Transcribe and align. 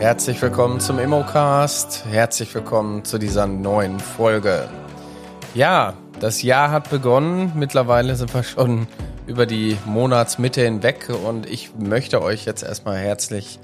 herzlich 0.00 0.40
willkommen 0.40 0.80
zum 0.80 0.98
Immocast. 0.98 2.06
Herzlich 2.10 2.54
willkommen 2.54 3.04
zu 3.04 3.18
dieser 3.18 3.46
neuen 3.46 4.00
Folge. 4.00 4.66
Ja, 5.52 5.92
das 6.20 6.40
Jahr 6.40 6.70
hat 6.70 6.88
begonnen. 6.88 7.52
Mittlerweile 7.54 8.16
sind 8.16 8.32
wir 8.32 8.42
schon 8.42 8.86
über 9.26 9.44
die 9.44 9.76
Monatsmitte 9.84 10.62
hinweg 10.62 11.10
und 11.10 11.44
ich 11.44 11.72
möchte 11.78 12.22
euch 12.22 12.46
jetzt 12.46 12.62
erstmal 12.62 12.96
herzlich 12.96 13.60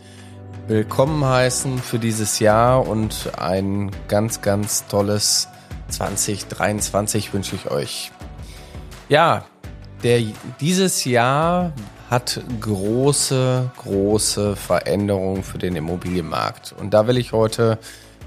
willkommen 0.68 1.25
heißen 1.25 1.79
für 1.79 1.99
dieses 1.99 2.39
Jahr 2.39 2.87
und 2.87 3.30
ein 3.39 3.91
ganz, 4.07 4.43
ganz 4.43 4.87
tolles 4.89 5.48
2023 5.89 7.32
wünsche 7.32 7.57
ich 7.57 7.71
euch. 7.71 8.12
Ja, 9.09 9.46
der, 10.03 10.21
dieses 10.61 11.07
Jahr 11.07 11.73
hat 12.11 12.41
große, 12.61 13.71
große 13.79 14.57
Veränderungen 14.57 15.43
für 15.43 15.59
den 15.59 15.77
Immobilienmarkt. 15.77 16.75
Und 16.79 16.95
da 16.95 17.07
will 17.07 17.19
ich 17.19 17.32
heute 17.32 17.79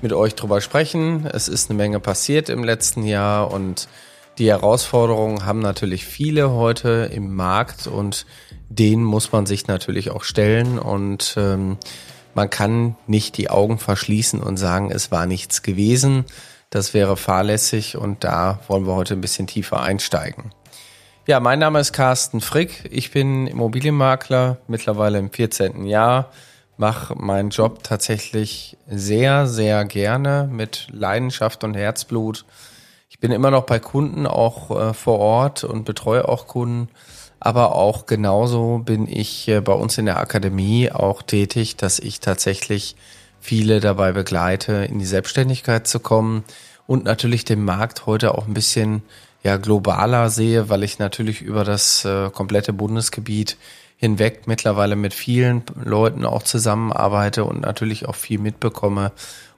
mit 0.01 0.13
euch 0.13 0.35
drüber 0.35 0.61
sprechen. 0.61 1.25
Es 1.25 1.47
ist 1.47 1.69
eine 1.69 1.77
Menge 1.77 1.99
passiert 1.99 2.49
im 2.49 2.63
letzten 2.63 3.03
Jahr 3.03 3.51
und 3.51 3.87
die 4.37 4.49
Herausforderungen 4.49 5.45
haben 5.45 5.59
natürlich 5.59 6.05
viele 6.05 6.51
heute 6.51 7.09
im 7.13 7.35
Markt 7.35 7.87
und 7.87 8.25
denen 8.69 9.03
muss 9.03 9.31
man 9.31 9.45
sich 9.45 9.67
natürlich 9.67 10.11
auch 10.11 10.23
stellen 10.23 10.79
und 10.79 11.35
ähm, 11.37 11.77
man 12.35 12.49
kann 12.49 12.95
nicht 13.07 13.37
die 13.37 13.49
Augen 13.49 13.79
verschließen 13.79 14.41
und 14.41 14.57
sagen, 14.57 14.91
es 14.91 15.11
war 15.11 15.25
nichts 15.25 15.61
gewesen. 15.61 16.25
Das 16.69 16.93
wäre 16.93 17.17
fahrlässig 17.17 17.97
und 17.97 18.23
da 18.23 18.59
wollen 18.67 18.85
wir 18.85 18.93
heute 18.93 19.15
ein 19.15 19.21
bisschen 19.21 19.47
tiefer 19.47 19.81
einsteigen. 19.81 20.51
Ja, 21.29 21.39
mein 21.39 21.59
Name 21.59 21.79
ist 21.79 21.93
Carsten 21.93 22.41
Frick. 22.41 22.89
Ich 22.89 23.11
bin 23.11 23.45
Immobilienmakler, 23.45 24.57
mittlerweile 24.67 25.19
im 25.19 25.29
14. 25.29 25.85
Jahr, 25.85 26.31
mache 26.75 27.13
meinen 27.13 27.51
Job 27.51 27.83
tatsächlich 27.83 28.77
sehr, 28.87 29.45
sehr 29.45 29.85
gerne 29.85 30.49
mit 30.51 30.87
Leidenschaft 30.91 31.63
und 31.63 31.75
Herzblut. 31.75 32.45
Ich 33.11 33.19
bin 33.19 33.31
immer 33.31 33.51
noch 33.51 33.67
bei 33.67 33.77
Kunden 33.77 34.25
auch 34.25 34.71
äh, 34.71 34.93
vor 34.95 35.19
Ort 35.19 35.63
und 35.63 35.85
betreue 35.85 36.27
auch 36.27 36.47
Kunden. 36.47 36.89
Aber 37.39 37.75
auch 37.75 38.07
genauso 38.07 38.79
bin 38.79 39.07
ich 39.07 39.47
äh, 39.49 39.61
bei 39.61 39.73
uns 39.73 39.99
in 39.99 40.07
der 40.07 40.17
Akademie 40.17 40.91
auch 40.91 41.21
tätig, 41.21 41.75
dass 41.75 41.99
ich 41.99 42.21
tatsächlich 42.21 42.95
viele 43.39 43.81
dabei 43.81 44.13
begleite, 44.13 44.83
in 44.85 44.97
die 44.97 45.05
Selbstständigkeit 45.05 45.85
zu 45.85 45.99
kommen 45.99 46.43
und 46.87 47.03
natürlich 47.03 47.45
den 47.45 47.63
Markt 47.63 48.07
heute 48.07 48.33
auch 48.33 48.47
ein 48.47 48.55
bisschen 48.55 49.03
ja 49.43 49.57
globaler 49.57 50.29
sehe, 50.29 50.69
weil 50.69 50.83
ich 50.83 50.99
natürlich 50.99 51.41
über 51.41 51.63
das 51.63 52.05
äh, 52.05 52.29
komplette 52.29 52.73
Bundesgebiet 52.73 53.57
hinweg 53.97 54.43
mittlerweile 54.45 54.95
mit 54.95 55.13
vielen 55.13 55.63
Leuten 55.83 56.25
auch 56.25 56.43
zusammenarbeite 56.43 57.43
und 57.43 57.61
natürlich 57.61 58.07
auch 58.07 58.15
viel 58.15 58.39
mitbekomme 58.39 59.11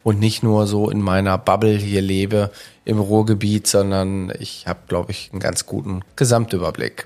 und 0.04 0.20
nicht 0.20 0.42
nur 0.42 0.66
so 0.66 0.90
in 0.90 1.02
meiner 1.02 1.38
Bubble 1.38 1.78
hier 1.78 2.02
lebe 2.02 2.52
im 2.86 3.00
Ruhrgebiet, 3.00 3.68
sondern 3.68 4.34
ich 4.40 4.66
habe, 4.68 4.80
glaube 4.88 5.12
ich, 5.12 5.30
einen 5.32 5.40
ganz 5.40 5.68
guten 5.68 6.02
Gesamtüberblick. 6.16 7.06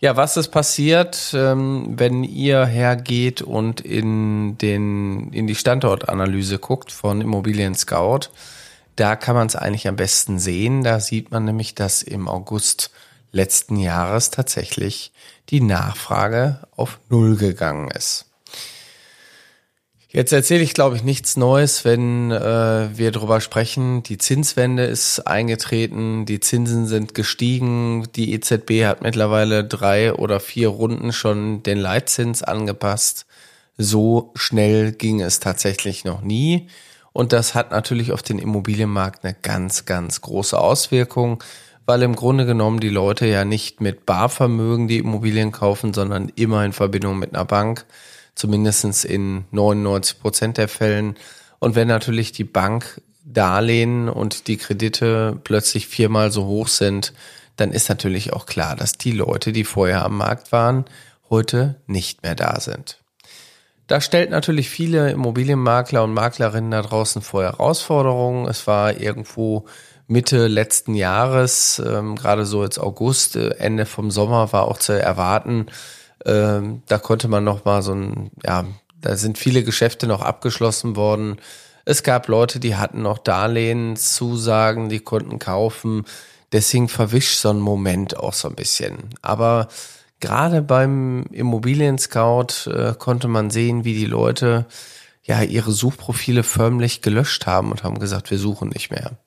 Ja, 0.00 0.16
was 0.16 0.36
ist 0.36 0.48
passiert, 0.48 1.32
ähm, 1.34 1.94
wenn 1.96 2.22
ihr 2.22 2.66
hergeht 2.66 3.42
und 3.42 3.80
in 3.80 4.58
den 4.58 5.32
in 5.32 5.46
die 5.46 5.54
Standortanalyse 5.54 6.58
guckt 6.58 6.92
von 6.92 7.20
Immobilien 7.20 7.74
Scout? 7.74 8.28
Da 8.96 9.14
kann 9.14 9.36
man 9.36 9.46
es 9.46 9.56
eigentlich 9.56 9.88
am 9.88 9.96
besten 9.96 10.38
sehen. 10.38 10.82
Da 10.82 11.00
sieht 11.00 11.30
man 11.30 11.44
nämlich, 11.44 11.74
dass 11.74 12.02
im 12.02 12.28
August 12.28 12.90
letzten 13.30 13.76
Jahres 13.76 14.30
tatsächlich 14.30 15.12
die 15.50 15.60
Nachfrage 15.60 16.66
auf 16.74 16.98
Null 17.08 17.36
gegangen 17.36 17.90
ist. 17.90 18.26
Jetzt 20.08 20.32
erzähle 20.32 20.62
ich, 20.62 20.72
glaube 20.72 20.96
ich, 20.96 21.02
nichts 21.02 21.36
Neues, 21.36 21.84
wenn 21.84 22.30
äh, 22.30 22.88
wir 22.96 23.10
darüber 23.10 23.42
sprechen. 23.42 24.02
Die 24.02 24.16
Zinswende 24.16 24.84
ist 24.84 25.26
eingetreten, 25.26 26.24
die 26.24 26.40
Zinsen 26.40 26.86
sind 26.86 27.14
gestiegen, 27.14 28.08
die 28.16 28.32
EZB 28.32 28.86
hat 28.86 29.02
mittlerweile 29.02 29.62
drei 29.62 30.14
oder 30.14 30.40
vier 30.40 30.68
Runden 30.68 31.12
schon 31.12 31.62
den 31.62 31.76
Leitzins 31.76 32.42
angepasst. 32.42 33.26
So 33.76 34.32
schnell 34.36 34.92
ging 34.92 35.20
es 35.20 35.38
tatsächlich 35.38 36.06
noch 36.06 36.22
nie. 36.22 36.68
Und 37.16 37.32
das 37.32 37.54
hat 37.54 37.70
natürlich 37.70 38.12
auf 38.12 38.20
den 38.20 38.38
Immobilienmarkt 38.38 39.24
eine 39.24 39.34
ganz, 39.40 39.86
ganz 39.86 40.20
große 40.20 40.58
Auswirkung, 40.58 41.42
weil 41.86 42.02
im 42.02 42.14
Grunde 42.14 42.44
genommen 42.44 42.78
die 42.78 42.90
Leute 42.90 43.24
ja 43.24 43.46
nicht 43.46 43.80
mit 43.80 44.04
Barvermögen 44.04 44.86
die 44.86 44.98
Immobilien 44.98 45.50
kaufen, 45.50 45.94
sondern 45.94 46.30
immer 46.36 46.62
in 46.62 46.74
Verbindung 46.74 47.18
mit 47.18 47.34
einer 47.34 47.46
Bank, 47.46 47.86
zumindestens 48.34 49.04
in 49.04 49.46
99 49.50 50.20
Prozent 50.20 50.58
der 50.58 50.68
Fällen. 50.68 51.14
Und 51.58 51.74
wenn 51.74 51.88
natürlich 51.88 52.32
die 52.32 52.44
Bank 52.44 53.00
Darlehen 53.24 54.10
und 54.10 54.46
die 54.46 54.58
Kredite 54.58 55.40
plötzlich 55.42 55.86
viermal 55.86 56.30
so 56.30 56.44
hoch 56.44 56.68
sind, 56.68 57.14
dann 57.56 57.72
ist 57.72 57.88
natürlich 57.88 58.34
auch 58.34 58.44
klar, 58.44 58.76
dass 58.76 58.92
die 58.92 59.12
Leute, 59.12 59.52
die 59.52 59.64
vorher 59.64 60.04
am 60.04 60.18
Markt 60.18 60.52
waren, 60.52 60.84
heute 61.30 61.76
nicht 61.86 62.22
mehr 62.22 62.34
da 62.34 62.60
sind. 62.60 62.98
Da 63.86 64.00
stellt 64.00 64.30
natürlich 64.30 64.68
viele 64.68 65.10
Immobilienmakler 65.10 66.02
und 66.02 66.12
Maklerinnen 66.12 66.72
da 66.72 66.82
draußen 66.82 67.22
vor 67.22 67.44
Herausforderungen. 67.44 68.48
Es 68.48 68.66
war 68.66 68.96
irgendwo 68.96 69.66
Mitte 70.08 70.48
letzten 70.48 70.94
Jahres, 70.94 71.82
ähm, 71.84 72.16
gerade 72.16 72.46
so 72.46 72.62
jetzt 72.62 72.78
August, 72.78 73.36
äh, 73.36 73.50
Ende 73.58 73.86
vom 73.86 74.10
Sommer 74.10 74.52
war 74.52 74.68
auch 74.68 74.78
zu 74.78 74.92
erwarten. 74.92 75.66
Ähm, 76.24 76.82
da 76.86 76.98
konnte 76.98 77.28
man 77.28 77.44
noch 77.44 77.64
mal 77.64 77.82
so 77.82 77.92
ein, 77.94 78.30
ja, 78.44 78.64
da 79.00 79.16
sind 79.16 79.38
viele 79.38 79.62
Geschäfte 79.62 80.06
noch 80.06 80.22
abgeschlossen 80.22 80.96
worden. 80.96 81.36
Es 81.84 82.02
gab 82.02 82.26
Leute, 82.26 82.58
die 82.58 82.76
hatten 82.76 83.02
noch 83.02 83.18
Darlehenszusagen, 83.18 84.88
die 84.88 85.00
konnten 85.00 85.38
kaufen. 85.38 86.04
Deswegen 86.52 86.88
verwischt 86.88 87.38
so 87.38 87.50
ein 87.50 87.60
Moment 87.60 88.16
auch 88.16 88.32
so 88.32 88.48
ein 88.48 88.56
bisschen. 88.56 89.10
Aber 89.22 89.68
gerade 90.20 90.62
beim 90.62 91.24
Immobilien 91.30 91.98
Scout 91.98 92.70
äh, 92.70 92.94
konnte 92.98 93.28
man 93.28 93.50
sehen, 93.50 93.84
wie 93.84 93.94
die 93.94 94.06
Leute 94.06 94.66
ja 95.22 95.42
ihre 95.42 95.72
Suchprofile 95.72 96.42
förmlich 96.42 97.02
gelöscht 97.02 97.46
haben 97.46 97.70
und 97.70 97.82
haben 97.84 97.98
gesagt, 97.98 98.30
wir 98.30 98.38
suchen 98.38 98.68
nicht 98.68 98.90
mehr. 98.90 99.18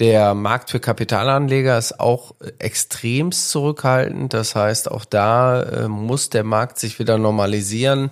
Der 0.00 0.34
Markt 0.34 0.70
für 0.70 0.80
Kapitalanleger 0.80 1.78
ist 1.78 2.00
auch 2.00 2.34
extremst 2.58 3.50
zurückhaltend. 3.50 4.34
Das 4.34 4.56
heißt, 4.56 4.90
auch 4.90 5.04
da 5.04 5.62
äh, 5.62 5.88
muss 5.88 6.30
der 6.30 6.42
Markt 6.42 6.80
sich 6.80 6.98
wieder 6.98 7.16
normalisieren. 7.16 8.10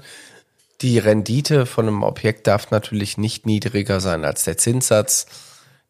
Die 0.80 0.98
Rendite 0.98 1.66
von 1.66 1.88
einem 1.88 2.02
Objekt 2.04 2.46
darf 2.46 2.70
natürlich 2.70 3.18
nicht 3.18 3.46
niedriger 3.46 3.98
sein 3.98 4.24
als 4.24 4.44
der 4.44 4.58
Zinssatz. 4.58 5.26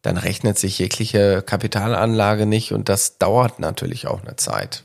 Dann 0.01 0.17
rechnet 0.17 0.57
sich 0.57 0.79
jegliche 0.79 1.43
Kapitalanlage 1.43 2.47
nicht 2.47 2.73
und 2.73 2.89
das 2.89 3.19
dauert 3.19 3.59
natürlich 3.59 4.07
auch 4.07 4.21
eine 4.21 4.35
Zeit. 4.35 4.83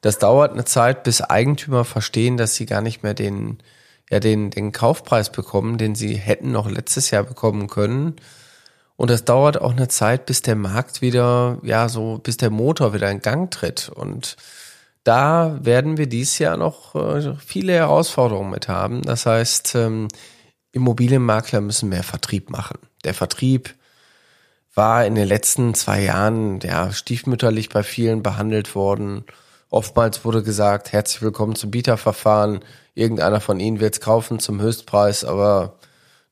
Das 0.00 0.18
dauert 0.18 0.52
eine 0.52 0.64
Zeit, 0.64 1.02
bis 1.02 1.20
Eigentümer 1.20 1.84
verstehen, 1.84 2.36
dass 2.36 2.54
sie 2.54 2.66
gar 2.66 2.80
nicht 2.80 3.02
mehr 3.02 3.14
den, 3.14 3.58
ja, 4.10 4.20
den, 4.20 4.50
den 4.50 4.72
Kaufpreis 4.72 5.30
bekommen, 5.30 5.78
den 5.78 5.94
sie 5.94 6.14
hätten 6.14 6.52
noch 6.52 6.70
letztes 6.70 7.10
Jahr 7.10 7.24
bekommen 7.24 7.68
können. 7.68 8.16
Und 8.96 9.10
das 9.10 9.24
dauert 9.24 9.60
auch 9.60 9.72
eine 9.72 9.88
Zeit, 9.88 10.26
bis 10.26 10.42
der 10.42 10.56
Markt 10.56 11.00
wieder, 11.00 11.58
ja, 11.62 11.88
so, 11.88 12.18
bis 12.18 12.36
der 12.36 12.50
Motor 12.50 12.92
wieder 12.92 13.10
in 13.10 13.20
Gang 13.20 13.50
tritt. 13.50 13.88
Und 13.88 14.36
da 15.04 15.58
werden 15.62 15.96
wir 15.96 16.06
dieses 16.06 16.38
Jahr 16.38 16.56
noch 16.56 16.94
äh, 16.94 17.34
viele 17.44 17.72
Herausforderungen 17.72 18.50
mit 18.50 18.68
haben. 18.68 19.02
Das 19.02 19.26
heißt, 19.26 19.74
ähm, 19.74 20.08
Immobilienmakler 20.72 21.60
müssen 21.60 21.88
mehr 21.88 22.02
Vertrieb 22.02 22.50
machen. 22.50 22.78
Der 23.04 23.14
Vertrieb 23.14 23.74
war 24.74 25.04
in 25.04 25.14
den 25.14 25.26
letzten 25.26 25.74
zwei 25.74 26.02
Jahren 26.02 26.60
ja 26.60 26.92
stiefmütterlich 26.92 27.70
bei 27.70 27.82
vielen 27.82 28.22
behandelt 28.22 28.74
worden. 28.74 29.24
Oftmals 29.70 30.24
wurde 30.24 30.42
gesagt, 30.42 30.90
herzlich 30.90 31.22
willkommen 31.22 31.54
zum 31.54 31.70
Bieterverfahren. 31.70 32.58
Irgendeiner 32.94 33.40
von 33.40 33.60
Ihnen 33.60 33.78
wird 33.78 33.94
es 33.94 34.00
kaufen 34.00 34.40
zum 34.40 34.60
Höchstpreis, 34.60 35.24
aber 35.24 35.78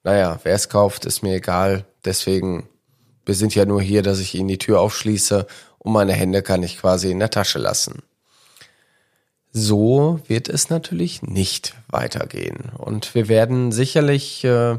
naja, 0.02 0.40
wer 0.42 0.56
es 0.56 0.68
kauft, 0.68 1.04
ist 1.04 1.22
mir 1.22 1.36
egal. 1.36 1.84
Deswegen, 2.04 2.68
wir 3.24 3.36
sind 3.36 3.54
ja 3.54 3.64
nur 3.64 3.80
hier, 3.80 4.02
dass 4.02 4.18
ich 4.18 4.34
Ihnen 4.34 4.48
die 4.48 4.58
Tür 4.58 4.80
aufschließe 4.80 5.46
und 5.78 5.92
meine 5.92 6.14
Hände 6.14 6.42
kann 6.42 6.64
ich 6.64 6.80
quasi 6.80 7.12
in 7.12 7.20
der 7.20 7.30
Tasche 7.30 7.60
lassen. 7.60 8.02
So 9.52 10.18
wird 10.26 10.48
es 10.48 10.68
natürlich 10.68 11.22
nicht 11.22 11.74
weitergehen. 11.86 12.72
Und 12.76 13.14
wir 13.14 13.28
werden 13.28 13.70
sicherlich 13.70 14.42
äh, 14.42 14.78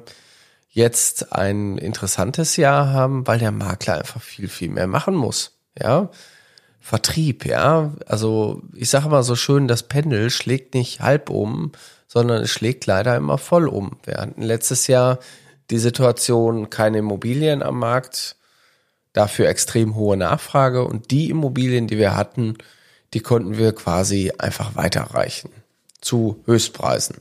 jetzt 0.70 1.32
ein 1.32 1.78
interessantes 1.78 2.58
Jahr 2.58 2.92
haben, 2.92 3.26
weil 3.26 3.40
der 3.40 3.52
Makler 3.52 4.00
einfach 4.00 4.22
viel, 4.22 4.50
viel 4.50 4.70
mehr 4.70 4.88
machen 4.88 5.16
muss. 5.16 5.58
Ja, 5.82 6.10
Vertrieb, 6.80 7.46
ja. 7.46 7.94
Also 8.06 8.62
ich 8.74 8.90
sage 8.90 9.10
mal 9.10 9.24
so 9.24 9.36
schön, 9.36 9.68
das 9.68 9.84
Pendel 9.84 10.30
schlägt 10.30 10.74
nicht 10.74 11.02
halb 11.02 11.30
um, 11.30 11.72
sondern 12.08 12.44
es 12.44 12.50
schlägt 12.50 12.86
leider 12.86 13.16
immer 13.16 13.38
voll 13.38 13.68
um. 13.68 13.98
Wir 14.04 14.16
hatten 14.16 14.42
letztes 14.42 14.88
Jahr 14.88 15.20
die 15.70 15.78
Situation, 15.78 16.70
keine 16.70 17.00
Immobilien 17.00 17.62
am 17.62 17.78
Markt, 17.80 18.36
dafür 19.14 19.48
extrem 19.50 19.96
hohe 19.96 20.18
Nachfrage 20.18 20.84
und 20.84 21.12
die 21.12 21.30
Immobilien, 21.30 21.88
die 21.88 21.98
wir 21.98 22.16
hatten, 22.16 22.56
die 23.14 23.20
konnten 23.20 23.58
wir 23.58 23.74
quasi 23.74 24.32
einfach 24.38 24.76
weiterreichen 24.76 25.52
zu 26.02 26.42
Höchstpreisen. 26.46 27.18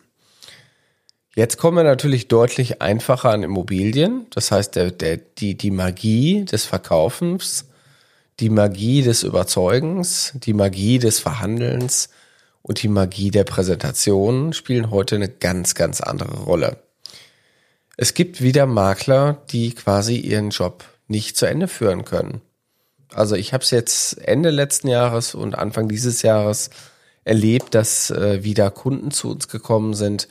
Jetzt 1.35 1.57
kommen 1.57 1.77
wir 1.77 1.85
natürlich 1.85 2.29
deutlich 2.29 2.83
einfacher 2.83 3.31
an 3.31 3.43
Immobilien. 3.43 4.27
Das 4.31 4.51
heißt, 4.51 4.75
der, 4.75 4.91
der, 4.91 5.19
die, 5.19 5.57
die 5.57 5.71
Magie 5.71 6.45
des 6.45 6.65
Verkaufens, 6.65 7.68
die 8.41 8.51
Magie 8.51 9.03
des 9.03 9.23
Überzeugens, 9.23 10.33
die 10.35 10.55
Magie 10.55 10.99
des 10.99 11.19
Verhandelns 11.19 12.09
und 12.63 12.83
die 12.83 12.89
Magie 12.89 13.31
der 13.31 13.45
Präsentation 13.45 14.53
spielen 14.53 14.91
heute 14.91 15.17
eine 15.17 15.29
ganz, 15.29 15.75
ganz 15.75 16.01
andere 16.01 16.41
Rolle. 16.41 16.79
Es 17.97 18.15
gibt 18.15 18.41
wieder 18.41 18.67
Makler, 18.67 19.43
die 19.51 19.75
quasi 19.75 20.17
ihren 20.17 20.51
Job 20.51 20.85
nicht 21.09 21.37
zu 21.37 21.47
Ende 21.47 21.67
führen 21.67 22.05
können. 22.05 22.41
Also 23.13 23.35
ich 23.35 23.53
habe 23.53 23.65
es 23.65 23.71
jetzt 23.71 24.19
Ende 24.19 24.51
letzten 24.51 24.89
Jahres 24.89 25.35
und 25.35 25.57
Anfang 25.57 25.89
dieses 25.89 26.23
Jahres 26.23 26.71
erlebt, 27.25 27.75
dass 27.75 28.11
äh, 28.11 28.45
wieder 28.45 28.71
Kunden 28.71 29.11
zu 29.11 29.31
uns 29.31 29.49
gekommen 29.49 29.95
sind, 29.95 30.29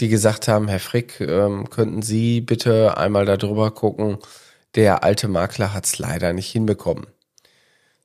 die 0.00 0.08
gesagt 0.08 0.48
haben, 0.48 0.68
Herr 0.68 0.80
Frick, 0.80 1.20
ähm, 1.20 1.70
könnten 1.70 2.02
Sie 2.02 2.40
bitte 2.40 2.96
einmal 2.98 3.24
darüber 3.24 3.70
gucken, 3.70 4.18
der 4.74 5.02
alte 5.02 5.28
Makler 5.28 5.72
hat 5.72 5.86
es 5.86 5.98
leider 5.98 6.32
nicht 6.32 6.50
hinbekommen. 6.50 7.06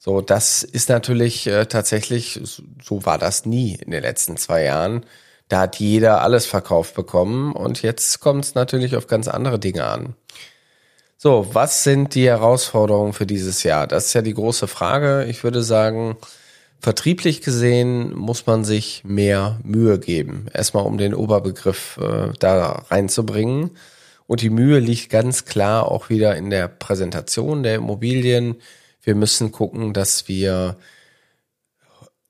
So, 0.05 0.19
das 0.19 0.63
ist 0.63 0.89
natürlich 0.89 1.47
äh, 1.47 1.65
tatsächlich, 1.65 2.41
so 2.83 3.05
war 3.05 3.17
das 3.17 3.45
nie 3.45 3.75
in 3.75 3.91
den 3.91 4.01
letzten 4.01 4.35
zwei 4.35 4.63
Jahren. 4.63 5.05
Da 5.47 5.61
hat 5.61 5.77
jeder 5.77 6.21
alles 6.21 6.45
verkauft 6.45 6.93
bekommen 6.93 7.53
und 7.53 7.81
jetzt 7.83 8.19
kommt 8.19 8.43
es 8.43 8.53
natürlich 8.53 8.97
auf 8.97 9.07
ganz 9.07 9.29
andere 9.29 9.59
Dinge 9.59 9.85
an. 9.85 10.13
So, 11.17 11.47
was 11.53 11.85
sind 11.85 12.15
die 12.15 12.27
Herausforderungen 12.27 13.13
für 13.13 13.25
dieses 13.25 13.63
Jahr? 13.63 13.87
Das 13.87 14.07
ist 14.07 14.13
ja 14.13 14.21
die 14.21 14.33
große 14.33 14.67
Frage. 14.67 15.23
Ich 15.29 15.45
würde 15.45 15.63
sagen, 15.63 16.17
vertrieblich 16.81 17.39
gesehen 17.39 18.13
muss 18.13 18.45
man 18.45 18.65
sich 18.65 19.03
mehr 19.05 19.57
Mühe 19.63 19.99
geben. 19.99 20.47
Erstmal 20.53 20.85
um 20.85 20.97
den 20.97 21.13
Oberbegriff 21.13 21.97
äh, 22.01 22.33
da 22.39 22.83
reinzubringen. 22.89 23.71
Und 24.27 24.41
die 24.41 24.49
Mühe 24.49 24.79
liegt 24.79 25.09
ganz 25.09 25.45
klar 25.45 25.89
auch 25.89 26.09
wieder 26.09 26.35
in 26.35 26.49
der 26.49 26.67
Präsentation 26.67 27.63
der 27.63 27.75
Immobilien. 27.75 28.57
Wir 29.03 29.15
müssen 29.15 29.51
gucken, 29.51 29.93
dass 29.93 30.27
wir 30.27 30.77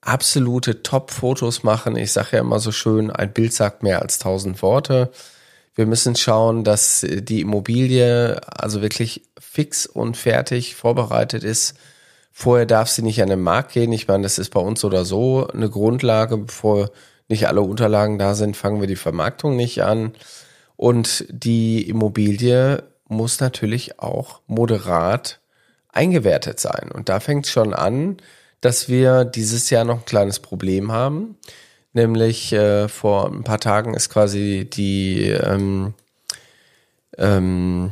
absolute 0.02 0.84
Top-Fotos 0.84 1.64
machen. 1.64 1.96
Ich 1.96 2.12
sage 2.12 2.30
ja 2.34 2.40
immer 2.40 2.60
so 2.60 2.72
schön, 2.72 3.10
ein 3.10 3.32
Bild 3.32 3.54
sagt 3.54 3.84
mehr 3.84 4.02
als 4.02 4.20
tausend 4.20 4.62
Worte. 4.62 5.12
Wir 5.76 5.86
müssen 5.86 6.16
schauen, 6.16 6.64
dass 6.64 7.06
die 7.08 7.42
Immobilie 7.42 8.42
also 8.48 8.82
wirklich 8.82 9.24
fix 9.40 9.86
und 9.86 10.18
fertig 10.18 10.76
vorbereitet 10.76 11.44
ist. 11.44 11.76
Vorher 12.32 12.66
darf 12.66 12.90
sie 12.90 13.04
nicht 13.04 13.22
an 13.22 13.30
den 13.30 13.42
Markt 13.42 13.74
gehen. 13.74 13.92
Ich 13.92 14.08
meine, 14.08 14.24
das 14.24 14.40
ist 14.40 14.50
bei 14.50 14.60
uns 14.60 14.84
oder 14.84 15.06
so 15.06 15.48
eine 15.48 15.70
Grundlage. 15.70 16.38
Bevor 16.38 16.90
nicht 17.28 17.48
alle 17.48 17.62
Unterlagen 17.62 18.18
da 18.18 18.36
sind, 18.36 18.58
fangen 18.58 18.82
wir 18.82 18.88
die 18.88 18.96
Vermarktung 18.96 19.56
nicht 19.56 19.84
an. 19.84 20.14
Und 20.76 21.26
die 21.30 21.88
Immobilie 21.88 22.84
muss 23.08 23.40
natürlich 23.40 24.00
auch 24.00 24.42
moderat 24.48 25.40
eingewertet 25.94 26.60
sein. 26.60 26.92
Und 26.92 27.10
da 27.10 27.20
fängt 27.20 27.46
es 27.46 27.52
schon 27.52 27.74
an, 27.74 28.18
dass 28.62 28.90
wir 28.90 29.26
dieses 29.26 29.70
Jahr 29.70 29.86
noch 29.86 30.00
ein 30.00 30.06
kleines 30.06 30.40
Problem 30.40 30.92
haben. 30.92 31.38
Nämlich 31.94 32.52
äh, 32.54 32.88
vor 32.88 33.32
ein 33.32 33.44
paar 33.44 33.60
Tagen 33.60 33.94
ist 33.94 34.10
quasi 34.10 34.68
die, 34.72 35.30
ähm, 35.30 35.94
ähm, 37.18 37.92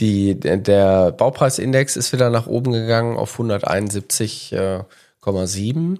die 0.00 0.40
der 0.40 1.12
Baupreisindex 1.12 1.96
ist 1.96 2.12
wieder 2.12 2.30
nach 2.30 2.46
oben 2.46 2.72
gegangen 2.72 3.16
auf 3.16 3.38
171,7 3.38 5.98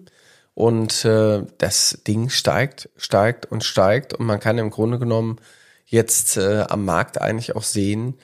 und 0.54 1.04
äh, 1.04 1.42
das 1.58 2.00
Ding 2.06 2.30
steigt, 2.30 2.88
steigt 2.96 3.46
und 3.46 3.62
steigt 3.62 4.14
und 4.14 4.26
man 4.26 4.40
kann 4.40 4.58
im 4.58 4.70
Grunde 4.70 4.98
genommen 4.98 5.38
jetzt 5.86 6.38
äh, 6.38 6.64
am 6.68 6.84
Markt 6.84 7.20
eigentlich 7.20 7.56
auch 7.56 7.62
sehen, 7.62 8.14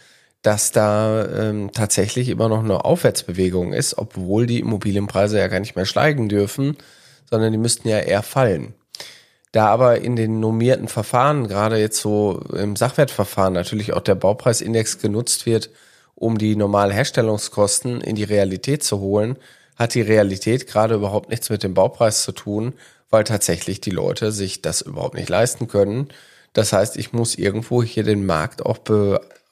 dass 0.42 0.72
da 0.72 1.26
ähm, 1.26 1.70
tatsächlich 1.72 2.28
immer 2.28 2.48
noch 2.48 2.64
eine 2.64 2.84
Aufwärtsbewegung 2.84 3.72
ist, 3.72 3.98
obwohl 3.98 4.46
die 4.46 4.60
Immobilienpreise 4.60 5.38
ja 5.38 5.48
gar 5.48 5.60
nicht 5.60 5.76
mehr 5.76 5.86
steigen 5.86 6.28
dürfen 6.28 6.76
sondern 7.30 7.52
die 7.52 7.58
müssten 7.58 7.88
ja 7.88 7.98
eher 7.98 8.22
fallen. 8.22 8.74
Da 9.52 9.66
aber 9.66 10.00
in 10.00 10.16
den 10.16 10.40
normierten 10.40 10.88
Verfahren, 10.88 11.48
gerade 11.48 11.78
jetzt 11.78 12.00
so 12.00 12.40
im 12.52 12.76
Sachwertverfahren, 12.76 13.54
natürlich 13.54 13.92
auch 13.92 14.00
der 14.00 14.14
Baupreisindex 14.14 14.98
genutzt 14.98 15.46
wird, 15.46 15.70
um 16.14 16.38
die 16.38 16.54
normalen 16.54 16.92
Herstellungskosten 16.92 18.00
in 18.00 18.14
die 18.14 18.24
Realität 18.24 18.84
zu 18.84 19.00
holen, 19.00 19.36
hat 19.76 19.94
die 19.94 20.02
Realität 20.02 20.66
gerade 20.66 20.94
überhaupt 20.94 21.30
nichts 21.30 21.50
mit 21.50 21.62
dem 21.62 21.74
Baupreis 21.74 22.22
zu 22.22 22.32
tun, 22.32 22.74
weil 23.08 23.24
tatsächlich 23.24 23.80
die 23.80 23.90
Leute 23.90 24.30
sich 24.30 24.62
das 24.62 24.82
überhaupt 24.82 25.14
nicht 25.14 25.28
leisten 25.28 25.66
können. 25.66 26.08
Das 26.52 26.72
heißt, 26.72 26.96
ich 26.96 27.12
muss 27.12 27.36
irgendwo 27.36 27.82
hier 27.82 28.04
den 28.04 28.26
Markt 28.26 28.64
auch 28.64 28.78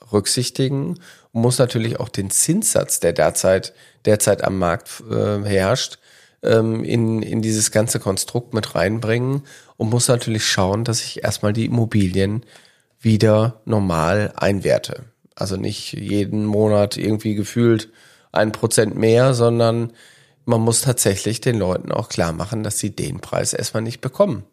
berücksichtigen 0.09 0.99
und 1.33 1.43
muss 1.43 1.59
natürlich 1.59 2.01
auch 2.01 2.09
den 2.09 2.31
Zinssatz, 2.31 3.01
der 3.01 3.13
derzeit, 3.13 3.75
derzeit 4.05 4.45
am 4.45 4.59
Markt 4.59 5.03
äh, 5.11 5.43
herrscht, 5.45 5.99
ähm, 6.43 6.85
in, 6.85 7.23
in 7.23 7.43
dieses 7.43 7.71
ganze 7.71 8.01
Konstrukt 8.01 8.55
mit 8.55 8.75
reinbringen 8.75 9.43
und 9.77 9.91
muss 9.91 10.09
natürlich 10.09 10.47
schauen, 10.47 10.85
dass 10.85 11.03
ich 11.03 11.25
erstmal 11.25 11.53
die 11.53 11.67
Immobilien 11.67 12.45
wieder 13.01 13.61
normal 13.65 14.33
einwerte. 14.37 15.05
Also 15.35 15.57
nicht 15.57 15.93
jeden 15.93 16.45
Monat 16.45 16.97
irgendwie 16.97 17.35
gefühlt 17.35 17.91
ein 18.33 18.53
Prozent 18.53 18.97
mehr, 18.97 19.35
sondern 19.35 19.93
man 20.45 20.61
muss 20.61 20.81
tatsächlich 20.81 21.41
den 21.41 21.59
Leuten 21.59 21.93
auch 21.93 22.09
klar 22.09 22.33
machen, 22.33 22.63
dass 22.63 22.79
sie 22.79 22.91
den 22.91 23.21
Preis 23.21 23.53
erstmal 23.53 23.83
nicht 23.83 24.01
bekommen. 24.01 24.45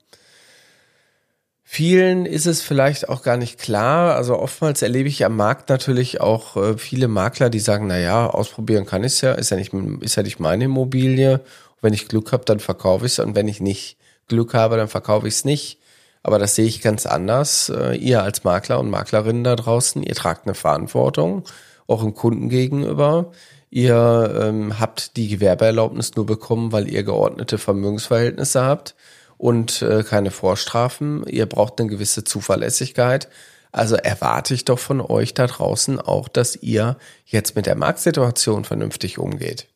Vielen 1.76 2.26
ist 2.26 2.46
es 2.46 2.62
vielleicht 2.62 3.10
auch 3.10 3.22
gar 3.22 3.36
nicht 3.36 3.60
klar. 3.60 4.16
Also 4.16 4.40
oftmals 4.40 4.82
erlebe 4.82 5.10
ich 5.10 5.26
am 5.26 5.36
Markt 5.36 5.70
natürlich 5.70 6.22
auch 6.22 6.56
äh, 6.56 6.78
viele 6.78 7.08
Makler, 7.10 7.50
die 7.50 7.60
sagen, 7.60 7.88
na 7.88 7.98
ja, 7.98 8.28
ausprobieren 8.28 8.86
kann 8.86 9.04
ich 9.04 9.14
es 9.14 9.22
ja, 9.22 9.34
ist 9.34 9.50
ja 9.50 9.58
nicht, 9.58 9.74
ist 10.02 10.16
ja 10.16 10.24
nicht 10.24 10.40
meine 10.40 10.66
Immobilie 10.66 11.42
wenn 11.86 11.94
ich 11.94 12.08
Glück 12.08 12.34
habe, 12.34 12.44
dann 12.46 12.60
verkaufe 12.60 13.06
ich 13.06 13.14
es 13.14 13.20
und 13.20 13.36
wenn 13.36 13.48
ich 13.48 13.62
nicht 13.62 13.98
Glück 14.28 14.54
habe, 14.56 14.76
dann 14.76 14.88
verkaufe 14.88 15.28
ich 15.28 15.36
es 15.36 15.46
nicht. 15.46 15.80
Aber 16.24 16.40
das 16.40 16.56
sehe 16.56 16.66
ich 16.66 16.82
ganz 16.82 17.06
anders. 17.06 17.70
Äh, 17.70 17.96
ihr 17.98 18.24
als 18.24 18.44
Makler 18.44 18.80
und 18.80 18.90
Maklerinnen 18.90 19.44
da 19.44 19.56
draußen, 19.56 20.02
ihr 20.02 20.16
tragt 20.16 20.48
eine 20.48 20.56
Verantwortung, 20.56 21.44
auch 21.86 22.04
im 22.04 22.16
Kunden 22.16 22.50
gegenüber. 22.50 23.32
Ihr 23.70 24.36
ähm, 24.42 24.80
habt 24.80 25.16
die 25.16 25.28
Gewerbeerlaubnis 25.28 26.16
nur 26.16 26.26
bekommen, 26.26 26.72
weil 26.72 26.90
ihr 26.90 27.04
geordnete 27.04 27.60
Vermögensverhältnisse 27.60 28.64
habt 28.64 28.96
und 29.38 29.82
äh, 29.82 30.04
keine 30.04 30.32
Vorstrafen. 30.32 31.26
Ihr 31.28 31.46
braucht 31.46 31.80
eine 31.80 31.90
gewisse 31.90 32.24
Zuverlässigkeit. 32.24 33.28
Also 33.72 33.96
erwarte 33.96 34.54
ich 34.54 34.66
doch 34.66 34.80
von 34.80 35.02
euch 35.02 35.34
da 35.34 35.48
draußen 35.48 36.00
auch, 36.00 36.30
dass 36.30 36.56
ihr 36.56 36.98
jetzt 37.26 37.56
mit 37.56 37.66
der 37.66 37.76
Marktsituation 37.76 38.64
vernünftig 38.64 39.18
umgeht. 39.18 39.68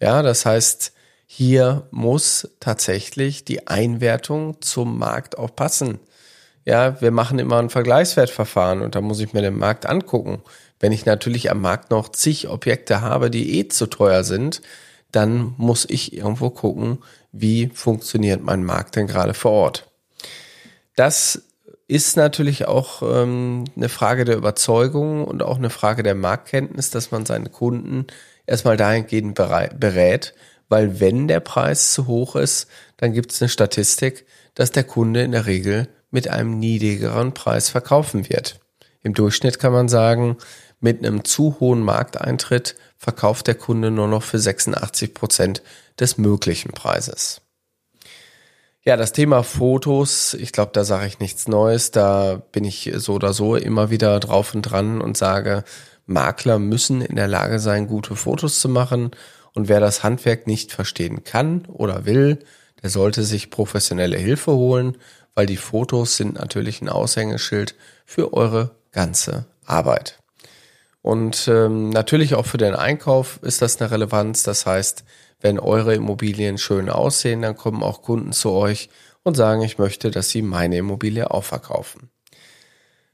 Ja, 0.00 0.22
das 0.22 0.44
heißt, 0.44 0.92
hier 1.26 1.86
muss 1.90 2.50
tatsächlich 2.60 3.44
die 3.44 3.66
Einwertung 3.66 4.60
zum 4.60 4.98
Markt 4.98 5.38
auch 5.38 5.56
passen. 5.56 6.00
Ja, 6.66 7.00
wir 7.00 7.10
machen 7.10 7.38
immer 7.38 7.58
ein 7.58 7.70
Vergleichswertverfahren 7.70 8.82
und 8.82 8.94
da 8.94 9.00
muss 9.00 9.20
ich 9.20 9.32
mir 9.32 9.42
den 9.42 9.56
Markt 9.56 9.86
angucken. 9.86 10.42
Wenn 10.80 10.92
ich 10.92 11.06
natürlich 11.06 11.50
am 11.50 11.60
Markt 11.60 11.90
noch 11.90 12.10
zig 12.10 12.48
Objekte 12.48 13.00
habe, 13.00 13.30
die 13.30 13.58
eh 13.58 13.68
zu 13.68 13.86
teuer 13.86 14.24
sind, 14.24 14.60
dann 15.14 15.54
muss 15.56 15.86
ich 15.88 16.12
irgendwo 16.12 16.50
gucken, 16.50 16.98
wie 17.32 17.68
funktioniert 17.68 18.42
mein 18.42 18.64
Markt 18.64 18.96
denn 18.96 19.06
gerade 19.06 19.34
vor 19.34 19.52
Ort. 19.52 19.90
Das 20.96 21.42
ist 21.86 22.16
natürlich 22.16 22.66
auch 22.66 23.02
ähm, 23.02 23.64
eine 23.76 23.88
Frage 23.88 24.24
der 24.24 24.36
Überzeugung 24.36 25.24
und 25.24 25.42
auch 25.42 25.58
eine 25.58 25.70
Frage 25.70 26.02
der 26.02 26.14
Marktkenntnis, 26.14 26.90
dass 26.90 27.10
man 27.10 27.26
seine 27.26 27.50
Kunden 27.50 28.06
erstmal 28.46 28.76
dahingehend 28.76 29.34
berät, 29.34 30.34
weil 30.68 31.00
wenn 31.00 31.28
der 31.28 31.40
Preis 31.40 31.92
zu 31.92 32.06
hoch 32.06 32.36
ist, 32.36 32.68
dann 32.96 33.12
gibt 33.12 33.32
es 33.32 33.42
eine 33.42 33.48
Statistik, 33.48 34.26
dass 34.54 34.70
der 34.70 34.84
Kunde 34.84 35.22
in 35.22 35.32
der 35.32 35.46
Regel 35.46 35.88
mit 36.10 36.28
einem 36.28 36.58
niedrigeren 36.58 37.34
Preis 37.34 37.68
verkaufen 37.68 38.28
wird. 38.28 38.60
Im 39.02 39.12
Durchschnitt 39.12 39.58
kann 39.58 39.72
man 39.72 39.88
sagen, 39.88 40.38
mit 40.80 40.98
einem 40.98 41.24
zu 41.24 41.56
hohen 41.60 41.82
Markteintritt 41.82 42.76
verkauft 43.04 43.46
der 43.46 43.54
Kunde 43.54 43.90
nur 43.90 44.08
noch 44.08 44.22
für 44.22 44.38
86 44.38 45.12
Prozent 45.12 45.62
des 46.00 46.16
möglichen 46.16 46.72
Preises. 46.72 47.42
Ja, 48.82 48.96
das 48.96 49.12
Thema 49.12 49.42
Fotos, 49.42 50.34
ich 50.34 50.52
glaube, 50.52 50.72
da 50.72 50.84
sage 50.84 51.06
ich 51.06 51.18
nichts 51.18 51.46
Neues. 51.46 51.90
Da 51.90 52.42
bin 52.52 52.64
ich 52.64 52.90
so 52.96 53.14
oder 53.14 53.34
so 53.34 53.56
immer 53.56 53.90
wieder 53.90 54.18
drauf 54.20 54.54
und 54.54 54.62
dran 54.62 55.02
und 55.02 55.16
sage, 55.16 55.64
Makler 56.06 56.58
müssen 56.58 57.02
in 57.02 57.16
der 57.16 57.28
Lage 57.28 57.58
sein, 57.58 57.86
gute 57.86 58.16
Fotos 58.16 58.58
zu 58.58 58.68
machen 58.68 59.10
und 59.52 59.68
wer 59.68 59.80
das 59.80 60.02
Handwerk 60.02 60.46
nicht 60.46 60.72
verstehen 60.72 61.24
kann 61.24 61.66
oder 61.66 62.06
will, 62.06 62.38
der 62.82 62.90
sollte 62.90 63.22
sich 63.22 63.50
professionelle 63.50 64.18
Hilfe 64.18 64.52
holen, 64.52 64.96
weil 65.34 65.46
die 65.46 65.56
Fotos 65.56 66.16
sind 66.16 66.34
natürlich 66.34 66.80
ein 66.80 66.88
Aushängeschild 66.88 67.74
für 68.04 68.34
eure 68.34 68.70
ganze 68.92 69.46
Arbeit. 69.64 70.18
Und 71.04 71.48
ähm, 71.48 71.90
natürlich 71.90 72.34
auch 72.34 72.46
für 72.46 72.56
den 72.56 72.74
Einkauf 72.74 73.38
ist 73.42 73.60
das 73.60 73.78
eine 73.78 73.90
Relevanz. 73.90 74.42
Das 74.42 74.64
heißt, 74.64 75.04
wenn 75.38 75.58
eure 75.58 75.94
Immobilien 75.94 76.56
schön 76.56 76.88
aussehen, 76.88 77.42
dann 77.42 77.58
kommen 77.58 77.82
auch 77.82 78.00
Kunden 78.00 78.32
zu 78.32 78.52
euch 78.52 78.88
und 79.22 79.34
sagen, 79.36 79.60
ich 79.60 79.76
möchte, 79.76 80.10
dass 80.10 80.30
sie 80.30 80.40
meine 80.40 80.78
Immobilie 80.78 81.30
auch 81.30 81.44
verkaufen. 81.44 82.08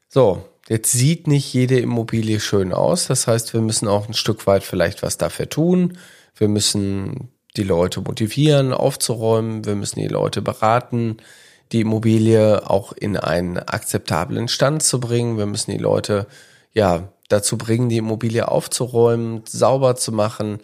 So, 0.08 0.44
jetzt 0.68 0.92
sieht 0.92 1.26
nicht 1.26 1.52
jede 1.52 1.80
Immobilie 1.80 2.38
schön 2.38 2.72
aus. 2.72 3.08
Das 3.08 3.26
heißt, 3.26 3.54
wir 3.54 3.60
müssen 3.60 3.88
auch 3.88 4.06
ein 4.06 4.14
Stück 4.14 4.46
weit 4.46 4.62
vielleicht 4.62 5.02
was 5.02 5.18
dafür 5.18 5.48
tun. 5.48 5.98
Wir 6.36 6.46
müssen 6.46 7.32
die 7.56 7.64
Leute 7.64 8.02
motivieren, 8.02 8.72
aufzuräumen. 8.72 9.64
Wir 9.64 9.74
müssen 9.74 9.98
die 9.98 10.06
Leute 10.06 10.42
beraten, 10.42 11.16
die 11.72 11.80
Immobilie 11.80 12.70
auch 12.70 12.92
in 12.92 13.16
einen 13.16 13.58
akzeptablen 13.58 14.46
Stand 14.46 14.84
zu 14.84 15.00
bringen. 15.00 15.38
Wir 15.38 15.46
müssen 15.46 15.72
die 15.72 15.78
Leute 15.78 16.28
ja 16.72 17.08
dazu 17.28 17.56
bringen, 17.56 17.88
die 17.88 17.98
Immobilie 17.98 18.48
aufzuräumen, 18.48 19.42
sauber 19.46 19.96
zu 19.96 20.12
machen. 20.12 20.58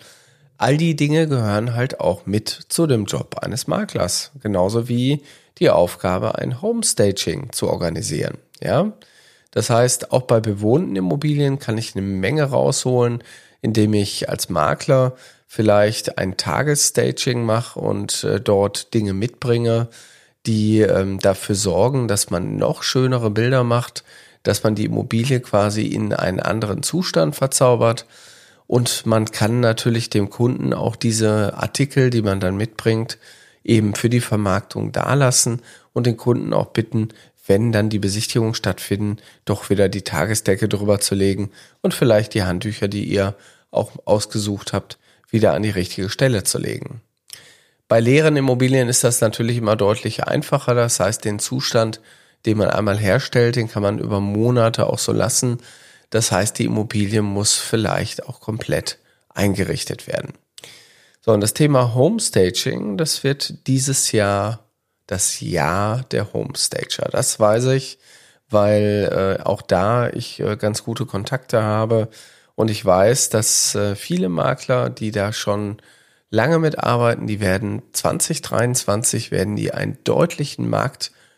All 0.59 0.77
die 0.77 0.97
Dinge 0.97 1.29
gehören 1.29 1.75
halt 1.75 2.01
auch 2.01 2.27
mit 2.27 2.49
zu 2.69 2.87
dem 2.87 3.05
Job 3.05 3.37
eines 3.43 3.67
Maklers. 3.67 4.33
Genauso 4.43 4.89
wie 4.89 5.23
die 5.59 5.71
Aufgabe, 5.71 6.37
ein 6.37 6.61
Homestaging 6.61 7.53
zu 7.53 7.69
organisieren. 7.69 8.39
Ja. 8.61 8.93
Das 9.51 9.71
heißt, 9.71 10.13
auch 10.13 10.23
bei 10.23 10.41
bewohnten 10.41 10.97
Immobilien 10.97 11.59
kann 11.59 11.79
ich 11.79 11.95
eine 11.95 12.05
Menge 12.05 12.45
rausholen, 12.45 13.23
indem 13.63 13.95
ich 13.95 14.29
als 14.29 14.49
Makler 14.49 15.15
vielleicht 15.47 16.19
ein 16.19 16.37
Tagesstaging 16.37 17.43
mache 17.43 17.79
und 17.79 18.25
äh, 18.25 18.41
dort 18.41 18.93
Dinge 18.93 19.15
mitbringe, 19.15 19.89
die 20.45 20.81
ähm, 20.81 21.19
dafür 21.21 21.55
sorgen, 21.55 22.09
dass 22.09 22.31
man 22.31 22.57
noch 22.57 22.83
schönere 22.83 23.31
Bilder 23.31 23.65
macht, 23.65 24.05
dass 24.47 24.63
man 24.63 24.75
die 24.75 24.85
Immobilie 24.85 25.41
quasi 25.41 25.87
in 25.87 26.13
einen 26.13 26.41
anderen 26.41 26.83
Zustand 26.83 27.35
verzaubert. 27.35 28.07
Und 28.67 29.07
man 29.07 29.27
kann 29.27 29.61
natürlich 29.61 30.11
dem 30.11 30.31
Kunden 30.31 30.73
auch 30.73 30.97
diese 30.97 31.55
Artikel, 31.55 32.11
die 32.11 32.23
man 32.23 32.41
dann 32.41 32.57
mitbringt, 32.57 33.19
eben 33.65 33.95
für 33.95 34.09
die 34.09 34.21
Vermarktung 34.21 34.93
dalassen 34.93 35.63
und 35.93 36.07
den 36.07 36.17
Kunden 36.17 36.53
auch 36.53 36.67
bitten, 36.67 37.09
wenn 37.47 37.73
dann 37.73 37.91
die 37.91 37.99
Besichtigung 37.99 38.55
stattfinden, 38.55 39.17
doch 39.45 39.71
wieder 39.71 39.89
die 39.89 40.03
Tagesdecke 40.03 40.69
drüber 40.69 41.01
zu 41.01 41.15
legen 41.15 41.51
und 41.81 41.95
vielleicht 41.95 42.35
die 42.35 42.43
Handtücher, 42.43 42.89
die 42.89 43.05
ihr 43.05 43.35
auch 43.71 43.93
ausgesucht 44.05 44.73
habt, 44.73 44.99
wieder 45.31 45.55
an 45.55 45.63
die 45.63 45.71
richtige 45.71 46.09
Stelle 46.09 46.45
zu 46.45 46.59
legen. 46.59 47.01
Bei 47.89 48.01
leeren 48.01 48.37
Immobilien 48.37 48.89
ist 48.89 49.05
das 49.05 49.21
natürlich 49.21 49.59
immer 49.59 49.77
deutlich 49.77 50.25
einfacher. 50.25 50.75
Das 50.75 50.99
heißt, 50.99 51.25
den 51.25 51.39
Zustand, 51.39 52.01
den 52.47 52.59
man 52.59 52.71
einmal 52.71 52.99
herstellt, 52.99 53.57
den 53.57 53.69
kann 53.69 53.83
man 53.83 53.99
über 53.99 54.21
Monate 54.21 54.87
auch 54.87 54.99
so 54.99 55.13
lassen. 55.13 55.59
Das 56.11 56.33
heißt, 56.33 56.59
die 56.59 56.65
Immobilie 56.65 57.23
muss 57.23 57.55
vielleicht 57.55 58.27
auch 58.27 58.41
komplett 58.41 58.99
eingerichtet 59.29 60.07
werden. 60.07 60.33
So, 61.21 61.33
und 61.33 61.41
das 61.41 61.55
Thema 61.55 61.95
Homestaging, 61.95 62.97
das 62.97 63.25
wird 63.25 63.67
dieses 63.67 64.13
Jahr 64.13 64.67
das 65.07 65.41
Jahr 65.41 66.05
der 66.11 66.33
Homestager. 66.33 67.09
Das 67.11 67.39
weiß 67.39 67.67
ich, 67.67 67.99
weil 68.49 69.39
äh, 69.41 69.43
auch 69.43 69.63
da 69.63 70.09
ich 70.09 70.41
äh, 70.41 70.57
ganz 70.57 70.85
gute 70.85 71.07
Kontakte 71.07 71.63
habe 71.63 72.09
und 72.55 72.71
ich 72.71 72.85
weiß, 72.85 73.29
dass 73.31 73.75
äh, 73.75 73.97
viele 73.97 74.29
Makler, 74.29 74.91
die 74.91 75.11
da 75.11 75.33
schon 75.33 75.79
lange 76.31 76.59
mitarbeiten, 76.59 77.27
die 77.27 77.41
werden 77.41 77.83
2023 77.93 79.31
werden 79.31 79.57
die 79.57 79.73
einen 79.73 79.99
deutlichen 80.05 80.69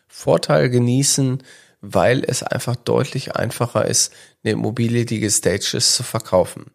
Marktvorteil 0.09 0.69
genießen, 0.69 1.43
weil 1.81 2.23
es 2.25 2.43
einfach 2.43 2.75
deutlich 2.75 3.35
einfacher 3.35 3.85
ist, 3.85 4.11
eine 4.43 4.53
Immobilie, 4.53 5.05
die 5.05 5.19
gestaged 5.19 5.73
ist, 5.73 5.95
zu 5.95 6.03
verkaufen. 6.03 6.71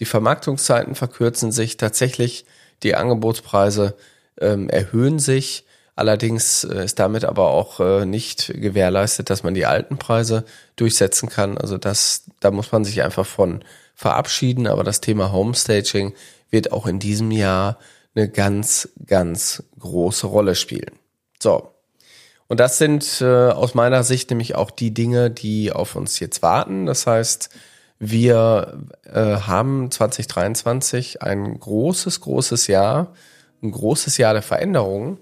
Die 0.00 0.04
Vermarktungszeiten 0.04 0.94
verkürzen 0.94 1.52
sich 1.52 1.76
tatsächlich, 1.76 2.44
die 2.82 2.94
Angebotspreise 2.94 3.96
ähm, 4.40 4.68
erhöhen 4.68 5.18
sich. 5.18 5.64
Allerdings 5.96 6.64
äh, 6.64 6.84
ist 6.84 6.98
damit 6.98 7.24
aber 7.24 7.50
auch 7.50 7.78
äh, 7.78 8.04
nicht 8.04 8.52
gewährleistet, 8.54 9.30
dass 9.30 9.44
man 9.44 9.54
die 9.54 9.66
alten 9.66 9.96
Preise 9.96 10.44
durchsetzen 10.74 11.28
kann. 11.28 11.56
Also 11.56 11.78
das, 11.78 12.24
da 12.40 12.50
muss 12.50 12.72
man 12.72 12.84
sich 12.84 13.02
einfach 13.02 13.24
von 13.24 13.64
verabschieden. 13.94 14.66
Aber 14.66 14.82
das 14.82 15.00
Thema 15.00 15.30
Homestaging 15.30 16.12
wird 16.50 16.72
auch 16.72 16.86
in 16.86 16.98
diesem 16.98 17.30
Jahr 17.30 17.78
eine 18.16 18.28
ganz, 18.28 18.88
ganz 19.06 19.62
große 19.78 20.26
Rolle 20.26 20.56
spielen. 20.56 20.98
So. 21.40 21.73
Und 22.54 22.60
das 22.60 22.78
sind 22.78 23.20
äh, 23.20 23.48
aus 23.48 23.74
meiner 23.74 24.04
Sicht 24.04 24.30
nämlich 24.30 24.54
auch 24.54 24.70
die 24.70 24.94
Dinge, 24.94 25.28
die 25.28 25.72
auf 25.72 25.96
uns 25.96 26.20
jetzt 26.20 26.40
warten. 26.40 26.86
Das 26.86 27.04
heißt, 27.04 27.48
wir 27.98 28.78
äh, 29.12 29.38
haben 29.38 29.90
2023 29.90 31.20
ein 31.20 31.58
großes, 31.58 32.20
großes 32.20 32.68
Jahr, 32.68 33.12
ein 33.60 33.72
großes 33.72 34.18
Jahr 34.18 34.34
der 34.34 34.42
Veränderungen. 34.42 35.18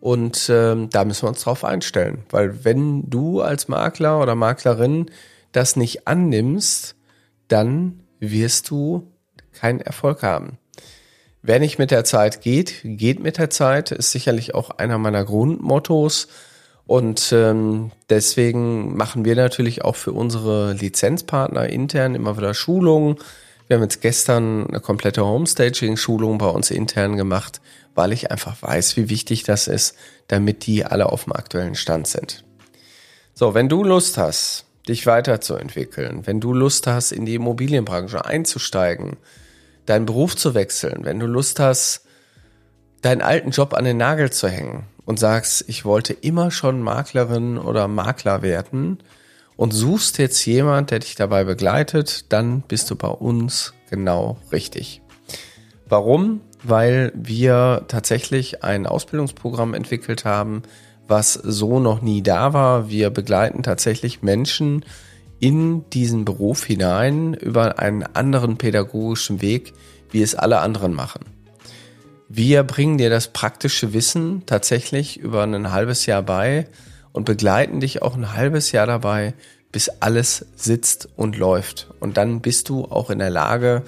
Und 0.00 0.50
ähm, 0.50 0.90
da 0.90 1.06
müssen 1.06 1.22
wir 1.22 1.30
uns 1.30 1.40
drauf 1.40 1.64
einstellen. 1.64 2.26
Weil 2.28 2.66
wenn 2.66 3.08
du 3.08 3.40
als 3.40 3.66
Makler 3.66 4.20
oder 4.20 4.34
Maklerin 4.34 5.10
das 5.52 5.76
nicht 5.76 6.06
annimmst, 6.06 6.96
dann 7.48 8.02
wirst 8.20 8.68
du 8.68 9.10
keinen 9.52 9.80
Erfolg 9.80 10.22
haben. 10.22 10.58
Wer 11.40 11.60
nicht 11.60 11.78
mit 11.78 11.90
der 11.90 12.04
Zeit 12.04 12.42
geht, 12.42 12.82
geht 12.84 13.20
mit 13.20 13.38
der 13.38 13.48
Zeit, 13.48 13.90
ist 13.90 14.12
sicherlich 14.12 14.54
auch 14.54 14.68
einer 14.68 14.98
meiner 14.98 15.24
Grundmottos. 15.24 16.28
Und 16.86 17.32
ähm, 17.32 17.92
deswegen 18.10 18.96
machen 18.96 19.24
wir 19.24 19.36
natürlich 19.36 19.84
auch 19.84 19.96
für 19.96 20.12
unsere 20.12 20.74
Lizenzpartner 20.74 21.68
intern 21.68 22.14
immer 22.14 22.36
wieder 22.36 22.52
Schulungen. 22.52 23.16
Wir 23.66 23.76
haben 23.76 23.82
jetzt 23.82 24.02
gestern 24.02 24.66
eine 24.68 24.80
komplette 24.80 25.24
Homestaging-Schulung 25.24 26.36
bei 26.36 26.48
uns 26.48 26.70
intern 26.70 27.16
gemacht, 27.16 27.62
weil 27.94 28.12
ich 28.12 28.30
einfach 28.30 28.60
weiß, 28.60 28.98
wie 28.98 29.08
wichtig 29.08 29.44
das 29.44 29.68
ist, 29.68 29.94
damit 30.28 30.66
die 30.66 30.84
alle 30.84 31.10
auf 31.10 31.24
dem 31.24 31.32
aktuellen 31.32 31.74
Stand 31.74 32.06
sind. 32.06 32.44
So, 33.32 33.54
wenn 33.54 33.70
du 33.70 33.82
Lust 33.82 34.18
hast, 34.18 34.66
dich 34.86 35.06
weiterzuentwickeln, 35.06 36.26
wenn 36.26 36.40
du 36.40 36.52
Lust 36.52 36.86
hast, 36.86 37.12
in 37.12 37.24
die 37.24 37.36
Immobilienbranche 37.36 38.26
einzusteigen, 38.26 39.16
deinen 39.86 40.04
Beruf 40.04 40.36
zu 40.36 40.54
wechseln, 40.54 41.04
wenn 41.04 41.18
du 41.18 41.26
Lust 41.26 41.58
hast, 41.58 42.03
deinen 43.04 43.22
alten 43.22 43.50
Job 43.50 43.74
an 43.74 43.84
den 43.84 43.96
Nagel 43.96 44.30
zu 44.30 44.48
hängen, 44.48 44.86
und 45.04 45.18
sagst, 45.18 45.64
ich 45.68 45.84
wollte 45.84 46.12
immer 46.12 46.50
schon 46.50 46.80
Maklerin 46.80 47.58
oder 47.58 47.88
Makler 47.88 48.42
werden 48.42 48.98
und 49.56 49.72
suchst 49.72 50.18
jetzt 50.18 50.44
jemand, 50.46 50.90
der 50.90 51.00
dich 51.00 51.14
dabei 51.14 51.44
begleitet, 51.44 52.32
dann 52.32 52.62
bist 52.62 52.90
du 52.90 52.96
bei 52.96 53.08
uns 53.08 53.74
genau 53.90 54.38
richtig. 54.50 55.02
Warum? 55.88 56.40
Weil 56.62 57.12
wir 57.14 57.84
tatsächlich 57.88 58.64
ein 58.64 58.86
Ausbildungsprogramm 58.86 59.74
entwickelt 59.74 60.24
haben, 60.24 60.62
was 61.06 61.34
so 61.34 61.78
noch 61.78 62.00
nie 62.00 62.22
da 62.22 62.54
war. 62.54 62.88
Wir 62.88 63.10
begleiten 63.10 63.62
tatsächlich 63.62 64.22
Menschen 64.22 64.84
in 65.38 65.88
diesen 65.90 66.24
Beruf 66.24 66.64
hinein 66.64 67.34
über 67.34 67.78
einen 67.78 68.02
anderen 68.02 68.56
pädagogischen 68.56 69.42
Weg, 69.42 69.74
wie 70.10 70.22
es 70.22 70.34
alle 70.34 70.60
anderen 70.60 70.94
machen. 70.94 71.20
Wir 72.36 72.64
bringen 72.64 72.98
dir 72.98 73.10
das 73.10 73.28
praktische 73.28 73.92
Wissen 73.92 74.42
tatsächlich 74.44 75.20
über 75.20 75.44
ein 75.44 75.70
halbes 75.70 76.04
Jahr 76.06 76.22
bei 76.22 76.66
und 77.12 77.26
begleiten 77.26 77.78
dich 77.78 78.02
auch 78.02 78.16
ein 78.16 78.34
halbes 78.34 78.72
Jahr 78.72 78.88
dabei, 78.88 79.34
bis 79.70 79.88
alles 80.00 80.44
sitzt 80.56 81.08
und 81.14 81.38
läuft. 81.38 81.86
Und 82.00 82.16
dann 82.16 82.40
bist 82.40 82.68
du 82.68 82.86
auch 82.86 83.10
in 83.10 83.20
der 83.20 83.30
Lage, 83.30 83.84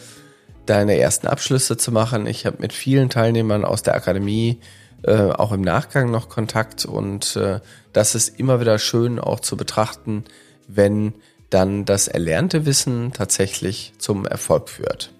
deine 0.65 0.97
ersten 0.97 1.27
Abschlüsse 1.27 1.77
zu 1.77 1.91
machen. 1.91 2.29
Ich 2.29 2.47
habe 2.47 2.59
mit 2.61 2.73
vielen 2.73 3.11
Teilnehmern 3.11 3.65
aus 3.65 3.83
der 3.83 3.97
Akademie 3.97 4.61
äh, 5.03 5.33
auch 5.33 5.51
im 5.51 5.63
Nachgang 5.63 6.13
noch 6.13 6.29
Kontakt 6.29 6.85
und 6.85 7.35
äh, 7.35 7.59
das 7.93 8.15
ist 8.15 8.39
immer 8.39 8.61
wieder 8.61 8.79
schön 8.79 9.19
auch 9.19 9.41
zu 9.41 9.57
betrachten, 9.57 10.23
wenn 10.69 11.15
dann 11.51 11.85
das 11.85 12.07
erlernte 12.07 12.65
Wissen 12.65 13.11
tatsächlich 13.13 13.93
zum 13.99 14.25
Erfolg 14.25 14.69
führt. 14.69 15.16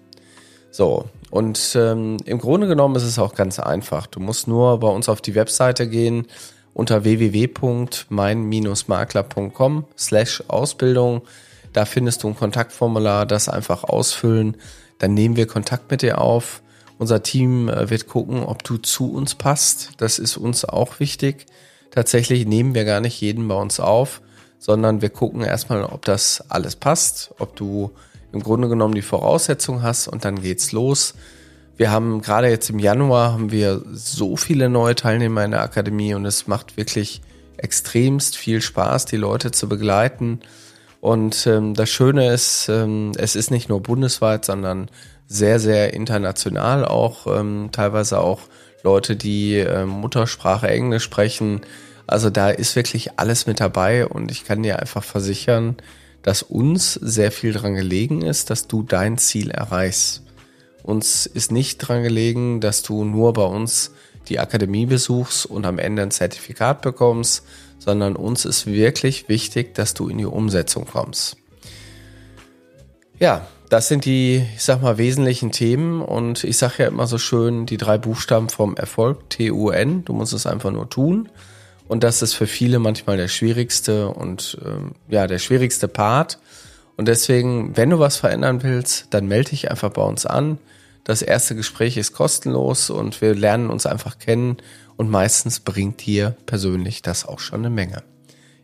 So, 0.71 1.05
und 1.29 1.75
ähm, 1.75 2.17
im 2.25 2.39
Grunde 2.39 2.67
genommen 2.67 2.95
ist 2.95 3.03
es 3.03 3.19
auch 3.19 3.35
ganz 3.35 3.59
einfach. 3.59 4.07
Du 4.07 4.19
musst 4.19 4.47
nur 4.47 4.79
bei 4.79 4.87
uns 4.87 5.07
auf 5.09 5.21
die 5.21 5.35
Webseite 5.35 5.87
gehen 5.87 6.25
unter 6.73 7.03
www.mein-makler.com 7.03 9.85
slash 9.97 10.43
Ausbildung. 10.47 11.21
Da 11.73 11.83
findest 11.85 12.23
du 12.23 12.29
ein 12.29 12.35
Kontaktformular, 12.35 13.25
das 13.25 13.49
einfach 13.49 13.83
ausfüllen. 13.83 14.55
Dann 14.99 15.13
nehmen 15.13 15.35
wir 15.35 15.47
Kontakt 15.47 15.91
mit 15.91 16.01
dir 16.01 16.21
auf. 16.21 16.61
Unser 16.97 17.23
Team 17.23 17.69
äh, 17.69 17.89
wird 17.89 18.07
gucken, 18.07 18.43
ob 18.43 18.63
du 18.63 18.77
zu 18.77 19.13
uns 19.13 19.35
passt. 19.35 19.91
Das 19.97 20.19
ist 20.19 20.37
uns 20.37 20.65
auch 20.65 20.99
wichtig. 20.99 21.45
Tatsächlich 21.91 22.45
nehmen 22.45 22.75
wir 22.75 22.85
gar 22.85 23.01
nicht 23.01 23.19
jeden 23.21 23.47
bei 23.47 23.55
uns 23.55 23.79
auf, 23.79 24.21
sondern 24.59 25.01
wir 25.01 25.09
gucken 25.09 25.41
erstmal, 25.41 25.83
ob 25.83 26.05
das 26.05 26.43
alles 26.49 26.75
passt, 26.75 27.33
ob 27.39 27.55
du 27.55 27.91
im 28.31 28.41
Grunde 28.41 28.69
genommen 28.69 28.95
die 28.95 29.01
Voraussetzung 29.01 29.81
hast 29.81 30.07
und 30.07 30.25
dann 30.25 30.41
geht's 30.41 30.71
los. 30.71 31.13
Wir 31.77 31.91
haben 31.91 32.21
gerade 32.21 32.49
jetzt 32.49 32.69
im 32.69 32.79
Januar 32.79 33.33
haben 33.33 33.51
wir 33.51 33.83
so 33.93 34.35
viele 34.35 34.67
neue 34.67 34.95
Teilnehmer 34.95 35.45
in 35.45 35.51
der 35.51 35.61
Akademie 35.61 36.15
und 36.15 36.25
es 36.25 36.47
macht 36.47 36.75
wirklich 36.75 37.21
extremst 37.57 38.35
viel 38.35 38.61
Spaß, 38.61 39.05
die 39.05 39.17
Leute 39.17 39.51
zu 39.51 39.69
begleiten. 39.69 40.39
Und 41.01 41.45
ähm, 41.47 41.73
das 41.73 41.89
Schöne 41.89 42.33
ist, 42.33 42.69
ähm, 42.69 43.11
es 43.17 43.35
ist 43.35 43.51
nicht 43.51 43.69
nur 43.69 43.81
bundesweit, 43.81 44.45
sondern 44.45 44.89
sehr, 45.27 45.59
sehr 45.59 45.93
international 45.93 46.85
auch, 46.85 47.27
ähm, 47.27 47.69
teilweise 47.71 48.19
auch 48.19 48.41
Leute, 48.83 49.15
die 49.15 49.57
äh, 49.57 49.85
Muttersprache 49.85 50.67
Englisch 50.67 51.03
sprechen. 51.03 51.61
Also 52.07 52.29
da 52.29 52.49
ist 52.49 52.75
wirklich 52.75 53.19
alles 53.19 53.45
mit 53.45 53.59
dabei 53.59 54.07
und 54.07 54.31
ich 54.31 54.45
kann 54.45 54.63
dir 54.63 54.79
einfach 54.79 55.03
versichern, 55.03 55.75
dass 56.27 56.43
uns 56.43 56.95
sehr 56.95 57.31
viel 57.31 57.53
dran 57.53 57.75
gelegen 57.75 58.21
ist, 58.21 58.49
dass 58.49 58.67
du 58.67 58.83
dein 58.83 59.17
Ziel 59.17 59.49
erreichst. 59.49 60.23
Uns 60.83 61.25
ist 61.25 61.53
nicht 61.53 61.77
dran 61.77 62.03
gelegen, 62.03 62.59
dass 62.59 62.83
du 62.83 63.05
nur 63.05 63.31
bei 63.31 63.45
uns 63.45 63.91
die 64.27 64.37
Akademie 64.37 64.85
besuchst 64.85 65.45
und 65.45 65.65
am 65.65 65.79
Ende 65.79 66.01
ein 66.01 66.11
Zertifikat 66.11 66.81
bekommst, 66.81 67.45
sondern 67.79 68.17
uns 68.17 68.43
ist 68.43 68.65
wirklich 68.65 69.29
wichtig, 69.29 69.73
dass 69.73 69.93
du 69.93 70.09
in 70.09 70.17
die 70.17 70.25
Umsetzung 70.25 70.85
kommst. 70.85 71.37
Ja, 73.19 73.47
das 73.69 73.87
sind 73.87 74.03
die, 74.03 74.45
ich 74.53 74.63
sag 74.63 74.81
mal, 74.81 74.97
wesentlichen 74.97 75.53
Themen 75.53 76.01
und 76.01 76.43
ich 76.43 76.57
sage 76.57 76.83
ja 76.83 76.87
immer 76.89 77.07
so 77.07 77.19
schön, 77.19 77.65
die 77.65 77.77
drei 77.77 77.97
Buchstaben 77.97 78.49
vom 78.49 78.75
Erfolg, 78.75 79.29
T-U-N, 79.29 80.03
du 80.03 80.11
musst 80.11 80.33
es 80.33 80.45
einfach 80.45 80.71
nur 80.71 80.89
tun. 80.89 81.29
Und 81.87 82.03
das 82.03 82.21
ist 82.21 82.33
für 82.33 82.47
viele 82.47 82.79
manchmal 82.79 83.17
der 83.17 83.27
schwierigste 83.27 84.09
und 84.09 84.57
ähm, 84.65 84.91
ja, 85.07 85.27
der 85.27 85.39
schwierigste 85.39 85.87
Part. 85.87 86.39
Und 86.97 87.07
deswegen, 87.07 87.77
wenn 87.77 87.89
du 87.91 87.99
was 87.99 88.17
verändern 88.17 88.63
willst, 88.63 89.07
dann 89.11 89.27
melde 89.27 89.51
dich 89.51 89.69
einfach 89.71 89.91
bei 89.91 90.01
uns 90.01 90.25
an. 90.25 90.57
Das 91.03 91.21
erste 91.21 91.55
Gespräch 91.55 91.95
ist 91.95 92.11
kostenlos 92.11 92.89
und 92.89 93.21
wir 93.21 93.33
lernen 93.33 93.69
uns 93.69 93.85
einfach 93.85 94.19
kennen 94.19 94.57
und 94.97 95.09
meistens 95.09 95.61
bringt 95.61 96.05
dir 96.05 96.35
persönlich 96.45 97.01
das 97.01 97.25
auch 97.25 97.39
schon 97.39 97.59
eine 97.59 97.69
Menge. 97.69 98.03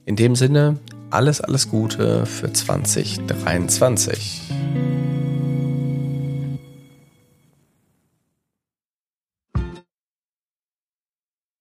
In 0.06 0.18
dem 0.18 0.36
Sinne, 0.36 0.80
alles, 1.10 1.40
alles 1.40 1.70
Gute 1.70 2.26
für 2.26 2.52
2023. 2.52 4.42